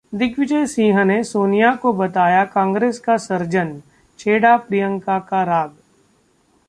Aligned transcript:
दिग्विजय 0.13 0.65
सिंह 0.67 1.03
ने 1.03 1.23
सोनिया 1.23 1.75
को 1.75 1.93
बताया 1.93 2.43
कांग्रेस 2.45 2.99
का 2.99 3.17
'सर्जन', 3.17 3.79
छेड़ा 4.19 4.57
प्रियंका 4.57 5.19
का 5.19 5.43
राग 5.43 5.75